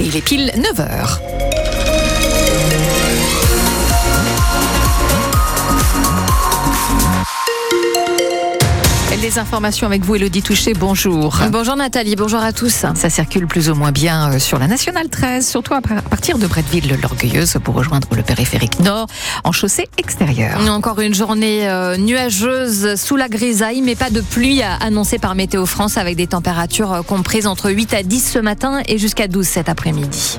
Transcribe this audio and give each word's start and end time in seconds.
Il 0.00 0.16
est 0.16 0.22
pile 0.22 0.52
9h. 0.56 1.47
Les 9.20 9.40
informations 9.40 9.86
avec 9.86 10.04
vous, 10.04 10.14
Elodie 10.14 10.42
Touché, 10.42 10.74
bonjour. 10.74 11.40
Bonjour 11.50 11.74
Nathalie, 11.74 12.14
bonjour 12.14 12.38
à 12.38 12.52
tous. 12.52 12.86
Ça 12.94 13.10
circule 13.10 13.48
plus 13.48 13.68
ou 13.68 13.74
moins 13.74 13.90
bien 13.90 14.32
euh, 14.32 14.38
sur 14.38 14.60
la 14.60 14.68
Nationale 14.68 15.08
13, 15.08 15.48
surtout 15.48 15.74
à 15.74 15.80
partir 15.80 16.38
de 16.38 16.46
Bretteville-l'Orgueilleuse 16.46 17.58
pour 17.64 17.74
rejoindre 17.74 18.06
le 18.14 18.22
périphérique 18.22 18.78
nord 18.78 19.08
en 19.42 19.50
chaussée 19.50 19.88
extérieure. 19.98 20.60
Encore 20.68 21.00
une 21.00 21.14
journée 21.14 21.68
euh, 21.68 21.96
nuageuse 21.96 22.94
sous 22.94 23.16
la 23.16 23.28
grisaille, 23.28 23.82
mais 23.82 23.96
pas 23.96 24.10
de 24.10 24.20
pluie 24.20 24.62
annoncée 24.62 25.18
par 25.18 25.34
Météo 25.34 25.66
France 25.66 25.96
avec 25.96 26.14
des 26.14 26.28
températures 26.28 26.92
euh, 26.92 27.02
comprises 27.02 27.48
entre 27.48 27.70
8 27.70 27.94
à 27.94 28.02
10 28.04 28.32
ce 28.34 28.38
matin 28.38 28.82
et 28.86 28.98
jusqu'à 28.98 29.26
12 29.26 29.44
cet 29.44 29.68
après-midi. 29.68 30.38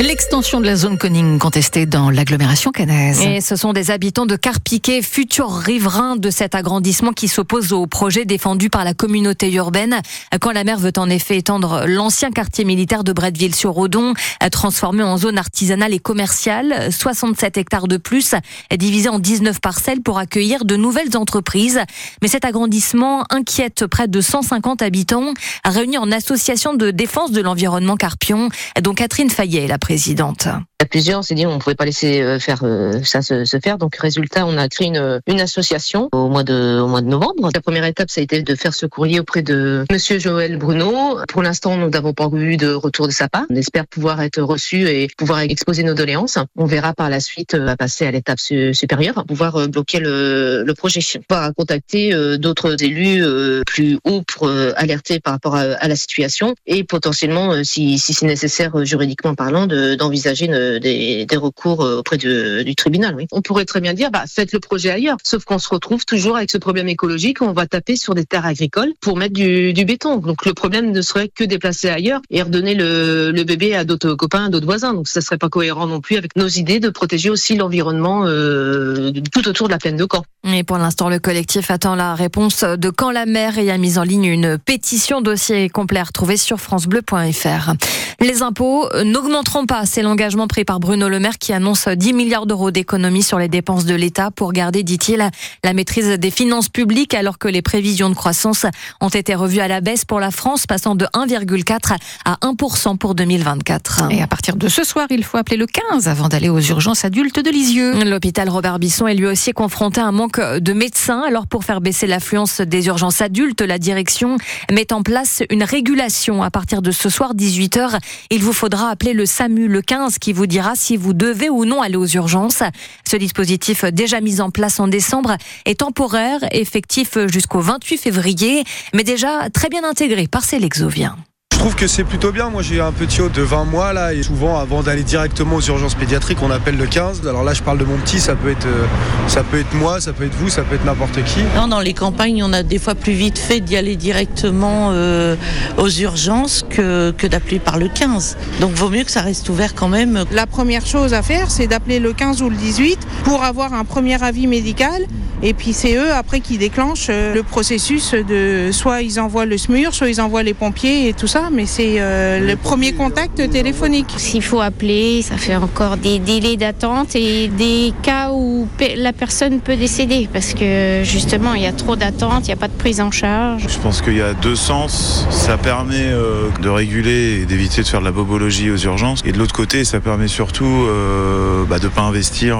L'extension 0.00 0.60
de 0.60 0.66
la 0.66 0.76
zone 0.76 0.98
Conning 0.98 1.38
contestée 1.38 1.86
dans 1.86 2.10
l'agglomération 2.10 2.70
canaise. 2.70 3.22
Et 3.22 3.40
ce 3.40 3.56
sont 3.56 3.72
des 3.72 3.90
habitants 3.90 4.26
de 4.26 4.36
Carpiquet, 4.36 5.00
futurs 5.00 5.50
riverains 5.50 6.16
de 6.16 6.28
cet 6.28 6.54
agrandissement, 6.54 7.12
qui 7.12 7.28
s'opposent 7.28 7.72
au 7.72 7.86
projet 7.86 8.26
défendu 8.26 8.68
par 8.68 8.84
la 8.84 8.92
communauté 8.92 9.50
urbaine. 9.52 10.00
Quand 10.40 10.52
la 10.52 10.64
maire 10.64 10.78
veut 10.78 10.92
en 10.98 11.08
effet 11.08 11.38
étendre 11.38 11.84
l'ancien 11.86 12.30
quartier 12.30 12.64
militaire 12.64 13.04
de 13.04 13.12
Bretteville-sur-Odon, 13.12 14.12
transformé 14.52 15.02
en 15.02 15.16
zone 15.16 15.38
artisanale 15.38 15.94
et 15.94 15.98
commerciale, 15.98 16.92
67 16.92 17.56
hectares 17.56 17.88
de 17.88 17.96
plus, 17.96 18.34
divisé 18.76 19.08
en 19.08 19.18
19 19.18 19.60
parcelles 19.60 20.02
pour 20.02 20.18
accueillir 20.18 20.66
de 20.66 20.76
nouvelles 20.76 21.16
entreprises. 21.16 21.80
Mais 22.20 22.28
cet 22.28 22.44
agrandissement 22.44 23.24
inquiète 23.30 23.86
près 23.86 24.08
de 24.08 24.20
150 24.20 24.82
habitants, 24.82 25.32
réunis 25.64 25.98
en 25.98 26.12
association 26.12 26.74
de 26.74 26.90
défense 26.90 27.32
de 27.32 27.40
l'environnement 27.40 27.96
Carpion, 27.96 28.50
dont 28.82 28.92
Catherine 28.92 29.30
Fayet, 29.30 29.66
la 29.66 29.78
présidente. 29.86 30.48
A 30.78 30.84
plusieurs, 30.84 31.20
on 31.20 31.22
s'est 31.22 31.34
dit 31.34 31.46
on 31.46 31.54
ne 31.54 31.58
pouvait 31.58 31.74
pas 31.74 31.86
laisser 31.86 32.20
euh, 32.20 32.38
faire 32.38 32.60
euh, 32.62 33.00
ça 33.02 33.22
se, 33.22 33.46
faire. 33.62 33.78
Donc 33.78 33.96
résultat, 33.96 34.44
on 34.44 34.58
a 34.58 34.68
créé 34.68 34.88
une, 34.88 35.22
une 35.26 35.40
association 35.40 36.10
au 36.12 36.28
mois 36.28 36.44
de 36.44 36.80
au 36.80 36.86
mois 36.86 37.00
de 37.00 37.06
novembre. 37.06 37.48
La 37.54 37.62
première 37.62 37.86
étape, 37.86 38.10
ça 38.10 38.20
a 38.20 38.24
été 38.24 38.42
de 38.42 38.54
faire 38.54 38.74
ce 38.74 38.84
courrier 38.84 39.18
auprès 39.18 39.40
de 39.40 39.86
Monsieur 39.90 40.18
Joël 40.18 40.58
Bruno. 40.58 41.18
Pour 41.28 41.42
l'instant, 41.42 41.78
nous 41.78 41.88
n'avons 41.88 42.12
pas 42.12 42.28
eu 42.34 42.58
de 42.58 42.74
retour 42.74 43.06
de 43.06 43.12
sa 43.12 43.26
part. 43.26 43.46
On 43.48 43.54
espère 43.54 43.86
pouvoir 43.86 44.20
être 44.20 44.42
reçu 44.42 44.86
et 44.86 45.08
pouvoir 45.16 45.40
exposer 45.40 45.82
nos 45.82 45.94
doléances. 45.94 46.38
On 46.56 46.66
verra 46.66 46.92
par 46.92 47.08
la 47.08 47.20
suite 47.20 47.54
euh, 47.54 47.68
à 47.68 47.76
passer 47.76 48.06
à 48.06 48.10
l'étape 48.10 48.38
supérieure, 48.38 49.24
pouvoir 49.26 49.68
bloquer 49.68 49.98
le, 49.98 50.62
le 50.62 50.74
projet. 50.74 51.00
Va 51.30 51.52
contacter 51.56 52.12
d'autres 52.38 52.82
élus 52.82 53.24
plus 53.66 53.98
hauts 54.04 54.22
pour 54.26 54.48
alerter 54.48 55.20
par 55.20 55.32
rapport 55.32 55.54
à, 55.56 55.88
la 55.88 55.96
situation 55.96 56.54
et 56.66 56.84
potentiellement, 56.84 57.64
si, 57.64 57.98
si 57.98 58.12
c'est 58.12 58.26
nécessaire 58.26 58.84
juridiquement 58.84 59.34
parlant, 59.34 59.66
d'envisager 59.66 60.46
une 60.46 60.65
des, 60.80 61.26
recours 61.36 61.82
euh, 61.82 61.98
auprès 61.98 62.16
du 62.16 62.74
tribunal. 62.76 63.16
On 63.32 63.42
pourrait 63.42 63.64
très 63.64 63.80
bien 63.80 63.94
dire, 63.94 64.10
bah, 64.10 64.24
faites 64.28 64.52
le 64.52 64.60
projet 64.60 64.90
ailleurs. 64.90 65.16
Sauf 65.22 65.44
qu'on 65.44 65.58
se 65.58 65.68
retrouve 65.68 66.04
toujours 66.04 66.36
avec 66.36 66.50
ce 66.50 66.58
problème 66.58 66.88
écologique. 66.88 67.42
On 67.42 67.52
va 67.52 67.66
taper 67.66 67.96
sur 67.96 68.14
des 68.14 68.24
terres 68.24 68.46
agricoles 68.46 68.92
pour 69.00 69.16
mettre 69.16 69.34
du, 69.34 69.72
béton. 69.84 70.16
Donc 70.18 70.44
le 70.46 70.54
problème 70.54 70.90
ne 70.90 71.02
serait 71.02 71.28
que 71.28 71.44
déplacer 71.44 71.88
ailleurs 71.88 72.20
et 72.30 72.42
redonner 72.42 72.74
le, 72.74 73.32
bébé 73.44 73.74
à 73.74 73.84
d'autres 73.84 74.14
copains, 74.14 74.46
à 74.46 74.48
d'autres 74.48 74.66
voisins. 74.66 74.94
Donc 74.94 75.08
ça 75.08 75.20
serait 75.20 75.38
pas 75.38 75.48
cohérent 75.48 75.86
non 75.86 76.00
plus 76.00 76.16
avec 76.16 76.34
nos 76.36 76.48
idées 76.48 76.80
de 76.80 76.88
protéger 76.88 77.30
aussi 77.30 77.56
l'environnement 77.56 78.24
euh, 78.26 79.12
tout 79.32 79.48
autour 79.48 79.68
de 79.68 79.72
la 79.72 79.78
plaine 79.78 79.96
de 79.96 80.06
Caen. 80.10 80.24
Et 80.52 80.64
pour 80.64 80.78
l'instant, 80.78 81.08
le 81.08 81.18
collectif 81.18 81.70
attend 81.70 81.94
la 81.94 82.14
réponse 82.14 82.64
de 82.64 82.90
quand 82.90 83.10
la 83.10 83.26
maire 83.26 83.58
et 83.58 83.70
a 83.70 83.78
mis 83.78 83.98
en 83.98 84.02
ligne 84.02 84.24
une 84.24 84.58
pétition 84.58 85.20
dossier 85.20 85.68
complet 85.68 86.00
à 86.00 86.04
retrouver 86.04 86.36
sur 86.36 86.60
francebleu.fr. 86.60 87.72
Les 88.20 88.42
impôts 88.42 88.88
n'augmenteront 89.04 89.66
pas, 89.66 89.86
c'est 89.86 90.02
l'engagement 90.02 90.46
par 90.64 90.80
Bruno 90.80 91.08
Le 91.08 91.18
Maire 91.18 91.38
qui 91.38 91.52
annonce 91.52 91.88
10 91.88 92.12
milliards 92.12 92.46
d'euros 92.46 92.70
d'économies 92.70 93.22
sur 93.22 93.38
les 93.38 93.48
dépenses 93.48 93.84
de 93.84 93.94
l'État 93.94 94.30
pour 94.30 94.52
garder, 94.52 94.82
dit-il, 94.82 95.28
la 95.64 95.72
maîtrise 95.72 96.08
des 96.08 96.30
finances 96.30 96.68
publiques 96.68 97.14
alors 97.14 97.38
que 97.38 97.48
les 97.48 97.62
prévisions 97.62 98.08
de 98.10 98.14
croissance 98.14 98.66
ont 99.00 99.08
été 99.08 99.34
revues 99.34 99.60
à 99.60 99.68
la 99.68 99.80
baisse 99.80 100.04
pour 100.04 100.20
la 100.20 100.30
France, 100.30 100.66
passant 100.66 100.94
de 100.94 101.06
1,4 101.06 101.96
à 102.24 102.36
1% 102.42 102.98
pour 102.98 103.14
2024. 103.14 104.10
Et 104.10 104.22
à 104.22 104.26
partir 104.26 104.56
de 104.56 104.68
ce 104.68 104.84
soir, 104.84 105.06
il 105.10 105.24
faut 105.24 105.36
appeler 105.36 105.56
le 105.56 105.66
15 105.66 106.08
avant 106.08 106.28
d'aller 106.28 106.48
aux 106.48 106.60
urgences 106.60 107.04
adultes 107.04 107.40
de 107.40 107.50
Lisieux. 107.50 108.04
L'hôpital 108.04 108.48
Robert 108.48 108.78
Bisson 108.78 109.06
est 109.06 109.14
lui 109.14 109.26
aussi 109.26 109.52
confronté 109.52 110.00
à 110.00 110.06
un 110.06 110.12
manque 110.12 110.40
de 110.40 110.72
médecins. 110.72 111.22
Alors 111.26 111.46
pour 111.46 111.64
faire 111.64 111.80
baisser 111.80 112.06
l'affluence 112.06 112.60
des 112.60 112.86
urgences 112.86 113.20
adultes, 113.20 113.62
la 113.62 113.78
direction 113.78 114.36
met 114.70 114.92
en 114.92 115.02
place 115.02 115.42
une 115.50 115.64
régulation 115.64 116.42
à 116.42 116.50
partir 116.50 116.82
de 116.82 116.90
ce 116.90 117.08
soir 117.08 117.34
18h. 117.34 117.98
Il 118.30 118.42
vous 118.42 118.52
faudra 118.52 118.90
appeler 118.90 119.12
le 119.12 119.26
SAMU 119.26 119.68
le 119.68 119.82
15 119.82 120.18
qui 120.18 120.32
vous 120.32 120.45
dira 120.46 120.74
si 120.74 120.96
vous 120.96 121.12
devez 121.12 121.50
ou 121.50 121.64
non 121.64 121.82
aller 121.82 121.96
aux 121.96 122.06
urgences. 122.06 122.62
Ce 123.08 123.16
dispositif 123.16 123.84
déjà 123.84 124.20
mis 124.20 124.40
en 124.40 124.50
place 124.50 124.80
en 124.80 124.88
décembre 124.88 125.36
est 125.64 125.80
temporaire, 125.80 126.40
effectif 126.50 127.18
jusqu'au 127.26 127.60
28 127.60 127.98
février, 127.98 128.64
mais 128.94 129.04
déjà 129.04 129.50
très 129.50 129.68
bien 129.68 129.84
intégré 129.84 130.26
par 130.26 130.44
Célexovien. 130.44 131.16
Je 131.56 131.60
trouve 131.62 131.74
que 131.74 131.86
c'est 131.86 132.04
plutôt 132.04 132.32
bien. 132.32 132.50
Moi, 132.50 132.60
j'ai 132.60 132.80
un 132.80 132.92
petit 132.92 133.22
haut 133.22 133.30
de 133.30 133.40
20 133.40 133.64
mois 133.64 133.94
là, 133.94 134.12
et 134.12 134.22
souvent, 134.22 134.58
avant 134.58 134.82
d'aller 134.82 135.02
directement 135.02 135.56
aux 135.56 135.62
urgences 135.62 135.94
pédiatriques, 135.94 136.42
on 136.42 136.50
appelle 136.50 136.76
le 136.76 136.84
15. 136.84 137.26
Alors 137.26 137.44
là, 137.44 137.54
je 137.54 137.62
parle 137.62 137.78
de 137.78 137.86
mon 137.86 137.96
petit, 137.96 138.20
ça 138.20 138.34
peut 138.34 138.50
être, 138.50 138.66
euh, 138.66 138.84
ça 139.26 139.42
peut 139.42 139.58
être 139.58 139.72
moi, 139.72 139.98
ça 139.98 140.12
peut 140.12 140.26
être 140.26 140.34
vous, 140.34 140.50
ça 140.50 140.62
peut 140.64 140.74
être 140.74 140.84
n'importe 140.84 141.24
qui. 141.24 141.40
Non, 141.56 141.66
dans 141.66 141.80
les 141.80 141.94
campagnes, 141.94 142.44
on 142.44 142.52
a 142.52 142.62
des 142.62 142.78
fois 142.78 142.94
plus 142.94 143.14
vite 143.14 143.38
fait 143.38 143.60
d'y 143.60 143.74
aller 143.74 143.96
directement 143.96 144.90
euh, 144.92 145.34
aux 145.78 145.88
urgences 145.88 146.62
que, 146.68 147.12
que 147.12 147.26
d'appeler 147.26 147.58
par 147.58 147.78
le 147.78 147.88
15. 147.88 148.36
Donc, 148.60 148.72
vaut 148.72 148.90
mieux 148.90 149.04
que 149.04 149.10
ça 149.10 149.22
reste 149.22 149.48
ouvert 149.48 149.74
quand 149.74 149.88
même. 149.88 150.24
La 150.32 150.46
première 150.46 150.84
chose 150.84 151.14
à 151.14 151.22
faire, 151.22 151.50
c'est 151.50 151.66
d'appeler 151.66 152.00
le 152.00 152.12
15 152.12 152.42
ou 152.42 152.50
le 152.50 152.56
18 152.56 152.98
pour 153.24 153.42
avoir 153.42 153.72
un 153.72 153.86
premier 153.86 154.22
avis 154.22 154.46
médical. 154.46 155.06
Et 155.42 155.54
puis 155.54 155.72
c'est 155.72 155.96
eux 155.96 156.12
après 156.12 156.40
qui 156.40 156.58
déclenchent 156.58 157.08
euh, 157.10 157.34
le 157.34 157.42
processus 157.42 158.14
de 158.14 158.70
soit 158.72 159.02
ils 159.02 159.20
envoient 159.20 159.44
le 159.44 159.58
SMUR, 159.58 159.94
soit 159.94 160.08
ils 160.08 160.20
envoient 160.20 160.42
les 160.42 160.54
pompiers 160.54 161.08
et 161.08 161.12
tout 161.12 161.26
ça 161.26 161.50
mais 161.52 161.66
c'est 161.66 161.96
euh, 161.98 162.40
le 162.40 162.56
premier 162.56 162.92
contact 162.92 163.50
téléphonique. 163.50 164.14
S'il 164.16 164.42
faut 164.42 164.60
appeler, 164.60 165.22
ça 165.22 165.36
fait 165.36 165.56
encore 165.56 165.96
des 165.96 166.18
délais 166.18 166.56
d'attente 166.56 167.14
et 167.14 167.48
des 167.48 167.92
cas 168.02 168.30
où 168.32 168.66
la 168.96 169.12
personne 169.12 169.60
peut 169.60 169.76
décéder 169.76 170.28
parce 170.32 170.54
que 170.54 171.02
justement 171.04 171.54
il 171.54 171.62
y 171.62 171.66
a 171.66 171.72
trop 171.72 171.96
d'attente, 171.96 172.44
il 172.44 172.48
n'y 172.48 172.54
a 172.54 172.56
pas 172.56 172.68
de 172.68 172.72
prise 172.72 173.00
en 173.00 173.10
charge. 173.10 173.66
Je 173.68 173.78
pense 173.78 174.00
qu'il 174.00 174.16
y 174.16 174.22
a 174.22 174.34
deux 174.34 174.56
sens. 174.56 175.26
Ça 175.30 175.58
permet 175.58 175.94
euh, 175.96 176.48
de 176.62 176.68
réguler 176.68 177.40
et 177.42 177.46
d'éviter 177.46 177.82
de 177.82 177.86
faire 177.86 178.00
de 178.00 178.06
la 178.06 178.12
bobologie 178.12 178.70
aux 178.70 178.76
urgences. 178.76 179.20
Et 179.24 179.32
de 179.32 179.38
l'autre 179.38 179.54
côté, 179.54 179.84
ça 179.84 180.00
permet 180.00 180.28
surtout 180.28 180.64
euh, 180.64 181.64
bah, 181.64 181.78
de 181.78 181.84
ne 181.84 181.90
pas 181.90 182.02
investir 182.02 182.58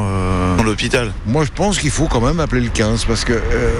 dans 0.57 0.63
l'hôpital. 0.63 1.13
Moi 1.27 1.45
je 1.45 1.53
pense 1.53 1.79
qu'il 1.79 1.91
faut 1.91 2.07
quand 2.07 2.21
même 2.21 2.41
appeler 2.41 2.61
le 2.61 2.69
15 2.77 3.07
parce 3.07 3.25
que 3.25 3.33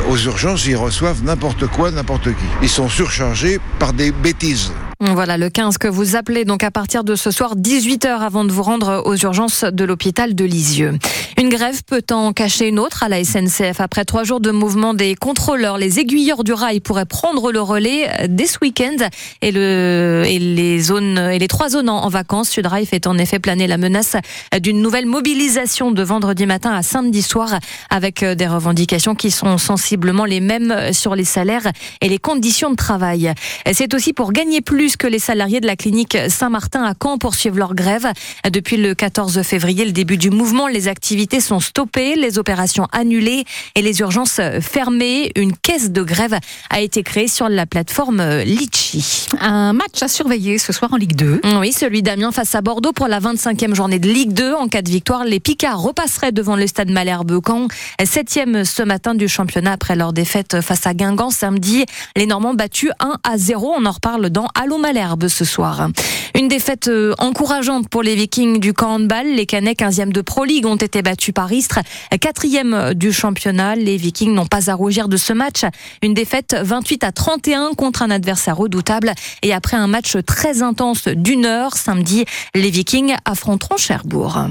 aux 0.09 0.17
urgences 0.17 0.65
ils 0.65 0.75
reçoivent 0.75 1.23
n'importe 1.23 1.67
quoi, 1.67 1.91
n'importe 1.91 2.31
qui. 2.31 2.47
Ils 2.63 2.69
sont 2.71 2.89
surchargés 2.89 3.61
par 3.79 3.93
des 3.93 4.11
bêtises. 4.11 4.73
Voilà 4.99 5.37
le 5.37 5.51
15 5.51 5.77
que 5.77 5.89
vous 5.89 6.17
appelez 6.17 6.47
donc 6.47 6.65
à 6.65 6.71
partir 6.71 7.05
de 7.05 7.17
ce 7.17 7.31
soir 7.31 7.55
18h 7.55 8.07
avant 8.07 8.47
de 8.47 8.53
vous 8.53 8.63
rendre 8.63 9.03
aux 9.05 9.15
urgences 9.15 9.63
de 9.63 9.85
l'hôpital 9.85 10.35
de 10.35 10.45
Lisieux. 10.47 10.95
Une 11.39 11.51
grève 11.51 11.83
peut 11.85 12.03
en 12.13 12.33
cacher 12.33 12.67
une 12.69 12.79
autre 12.79 13.03
à 13.03 13.11
la 13.11 13.23
SNCF. 13.23 13.79
Après 13.81 14.07
trois 14.07 14.25
jours 14.25 14.41
de 14.41 14.51
mouvement 14.51 14.95
des 14.95 15.15
contrôleurs, 15.15 15.77
les 15.77 16.01
aiguilleurs 16.01 16.45
du 16.45 16.55
rail 16.55 16.81
pourraient 16.81 17.05
prendre 17.05 17.53
le 17.53 17.61
relais 17.61 18.09
dès 18.31 18.47
ce 18.47 18.57
week-end 18.63 18.97
et, 19.43 19.53
le, 19.53 20.23
et 20.27 20.39
les 20.39 20.81
zones 20.81 21.19
et 21.19 21.39
les 21.39 21.49
trois 21.49 21.69
zones 21.69 21.91
en, 21.91 22.09
vacances. 22.09 22.49
Sudrail 22.49 22.87
fait 22.87 23.07
en 23.07 23.19
effet 23.19 23.39
planer 23.39 23.67
la 23.67 23.77
menace 23.77 24.17
d'une 24.63 24.81
nouvelle 24.81 25.05
mobilisation 25.05 25.91
de 25.91 26.03
vendredi 26.03 26.47
matin 26.47 26.73
à 26.73 26.83
samedi 26.83 27.21
soir 27.21 27.59
avec 27.91 28.25
des 28.25 28.47
revendications 28.47 29.15
qui 29.15 29.31
sont 29.31 29.59
sensiblement 29.59 30.25
les 30.25 30.41
mêmes 30.41 30.95
sur 30.95 31.15
les 31.15 31.25
salaires 31.25 31.71
et 32.01 32.09
les 32.09 32.19
conditions 32.19 32.71
de 32.71 32.77
travail. 32.77 33.35
C'est 33.75 33.93
aussi 33.93 34.15
pour 34.15 34.33
gagner 34.33 34.63
plus 34.63 34.87
que 34.97 35.07
les 35.07 35.19
salariés 35.19 35.61
de 35.61 35.67
la 35.67 35.77
clinique 35.77 36.17
Saint-Martin 36.29 36.85
à 36.85 36.95
Caen 37.01 37.19
poursuivent 37.19 37.59
leur 37.59 37.75
grève. 37.75 38.07
Depuis 38.51 38.77
le 38.77 38.95
14 38.95 39.43
février, 39.43 39.85
le 39.85 39.93
début 39.93 40.17
du 40.17 40.31
mouvement, 40.31 40.69
les 40.69 40.89
activités 40.89 41.41
sont 41.41 41.61
stoppées, 41.61 42.17
les 42.17 42.39
opérations 42.39 42.87
annulées 42.93 43.45
et 43.75 43.83
les 43.83 44.01
urgences 44.01 44.41
fermées. 44.61 45.33
Une 45.37 45.57
caisse 45.57 45.91
de 45.91 46.03
grève 46.03 46.39
a 46.71 46.81
été 46.81 47.03
créée 47.03 47.29
sur 47.29 47.49
la 47.49 47.67
plateforme 47.67 48.23
Litchi. 48.41 49.27
Un 49.41 49.73
match 49.73 50.03
à 50.03 50.09
surveiller 50.09 50.59
ce 50.59 50.73
soir 50.73 50.93
en 50.93 50.97
Ligue 50.97 51.17
2. 51.17 51.41
Oui, 51.61 51.73
celui 51.73 52.03
d'Amiens 52.03 52.33
face 52.33 52.55
à 52.55 52.61
Bordeaux 52.61 52.93
pour 52.93 53.09
la 53.09 53.21
25e 53.21 53.75
journée 53.75 53.99
de 53.99 54.09
Ligue 54.09 54.33
2. 54.33 54.55
En 54.55 54.69
cas 54.69 54.83
de 54.83 54.91
victoire, 54.91 55.25
les 55.25 55.41
Picards 55.41 55.81
repasseraient 55.81 56.33
devant 56.33 56.57
le 56.57 56.67
stade 56.67 56.91
Malherbe-Caen. 56.91 57.69
Septième 58.05 58.65
ce 58.65 58.83
matin 58.83 59.15
du 59.15 59.29
championnat 59.29 59.73
après 59.73 59.97
leur 59.97 60.13
défaite 60.13 60.61
face 60.61 60.87
à 60.87 60.95
Guingamp 60.95 61.31
samedi. 61.31 61.85
Les 62.17 62.27
Normands 62.27 62.55
battus 62.55 62.91
1 63.01 63.17
à 63.23 63.39
0. 63.39 63.75
On 63.79 63.87
en 63.87 63.91
reparle 63.91 64.31
dans 64.31 64.49
Allo 64.55 64.76
Malherbe 64.79 65.29
ce 65.29 65.45
soir. 65.45 65.89
Une 66.35 66.49
défaite 66.49 66.89
euh, 66.89 67.15
encourageante 67.19 67.89
pour 67.89 68.03
les 68.03 68.15
Vikings 68.15 68.61
du 68.61 68.73
camp 68.73 68.95
handball. 68.95 69.27
Les 69.27 69.47
Canets 69.47 69.79
15e 69.79 70.13
de 70.13 70.21
Pro 70.21 70.45
League 70.45 70.67
ont 70.67 70.77
été 70.77 71.03
battus 71.03 71.33
par 71.35 71.53
Istres, 71.53 71.81
4e 72.13 72.95
du 72.95 73.13
championnat. 73.13 73.77
Les 73.77 73.97
Vikings 73.97 74.35
n'ont 74.35 74.47
pas 74.47 74.71
à 74.71 74.75
rougir 74.75 75.09
de 75.09 75.17
ce 75.17 75.33
match. 75.33 75.63
Une 76.03 76.15
défaite 76.15 76.57
28 76.61 77.05
à 77.05 77.13
31 77.13 77.75
contre 77.75 78.03
un 78.03 78.11
adversaire 78.11 78.57
redoutable. 78.57 79.13
Et 79.43 79.53
après 79.53 79.77
un 79.77 79.87
match 79.87 80.17
très 80.27 80.63
intense 80.63 81.09
d'une 81.09 81.47
heure 81.47 81.77
samedi, 81.77 82.25
les 82.55 82.71
Vikings 82.71 83.15
affronteront 83.25 83.77
Cherbourg. 83.77 84.47